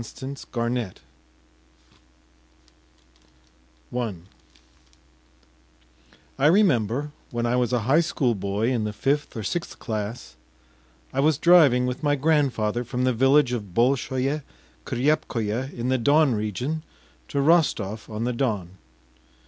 [0.01, 0.95] THE BEAUTIES
[3.99, 4.13] I
[6.39, 10.37] I REMEMBER, when I was a high school boy in the fifth or sixth class,
[11.13, 14.39] I was driving with my grandfather from the village of Bolshoe
[14.85, 16.81] Kryepkoe in the Don region
[17.27, 18.79] to Rostov on the Don.